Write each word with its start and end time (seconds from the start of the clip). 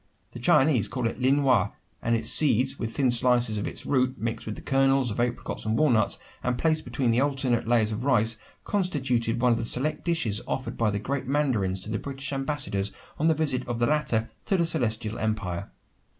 The 0.31 0.39
Chinese 0.39 0.87
call 0.87 1.05
it 1.05 1.19
"Lienwha," 1.21 1.73
and 2.01 2.15
its 2.15 2.27
seeds 2.27 2.79
with 2.79 2.95
thin 2.97 3.11
slices 3.11 3.59
of 3.59 3.67
its 3.67 3.85
root, 3.85 4.17
mixed 4.17 4.47
with 4.47 4.55
the 4.55 4.61
kernels 4.63 5.11
of 5.11 5.19
apricots 5.19 5.63
and 5.63 5.77
walnuts, 5.77 6.17
and 6.41 6.57
placed 6.57 6.85
between 6.85 7.21
alternate 7.21 7.67
layers 7.67 7.91
of 7.91 8.03
ice, 8.07 8.35
constituted 8.63 9.39
one 9.39 9.51
of 9.51 9.59
the 9.59 9.63
select 9.63 10.03
dishes 10.03 10.41
offered 10.47 10.75
by 10.75 10.89
the 10.89 10.97
great 10.97 11.27
mandarins 11.27 11.83
to 11.83 11.91
the 11.91 11.99
British 11.99 12.33
ambassadors 12.33 12.91
on 13.19 13.27
the 13.27 13.35
visit 13.35 13.67
of 13.67 13.77
the 13.77 13.85
latter 13.85 14.31
to 14.45 14.57
the 14.57 14.65
Celestial 14.65 15.19
Empire. 15.19 15.69